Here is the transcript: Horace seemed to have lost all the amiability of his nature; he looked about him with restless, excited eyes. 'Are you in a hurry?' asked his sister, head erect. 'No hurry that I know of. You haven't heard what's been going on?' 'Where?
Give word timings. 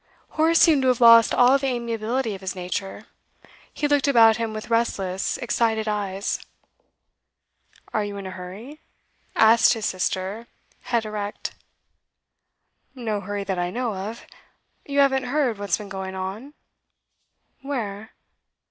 Horace 0.29 0.59
seemed 0.59 0.81
to 0.81 0.87
have 0.87 0.99
lost 0.99 1.31
all 1.31 1.59
the 1.59 1.67
amiability 1.67 2.33
of 2.33 2.41
his 2.41 2.55
nature; 2.55 3.05
he 3.71 3.87
looked 3.87 4.07
about 4.07 4.37
him 4.37 4.51
with 4.51 4.71
restless, 4.71 5.37
excited 5.37 5.87
eyes. 5.87 6.39
'Are 7.93 8.03
you 8.03 8.17
in 8.17 8.25
a 8.25 8.31
hurry?' 8.31 8.79
asked 9.35 9.73
his 9.73 9.85
sister, 9.85 10.47
head 10.85 11.05
erect. 11.05 11.53
'No 12.95 13.21
hurry 13.21 13.43
that 13.43 13.59
I 13.59 13.69
know 13.69 13.93
of. 13.93 14.25
You 14.87 14.97
haven't 15.01 15.25
heard 15.25 15.59
what's 15.59 15.77
been 15.77 15.87
going 15.89 16.15
on?' 16.15 16.55
'Where? 17.61 18.09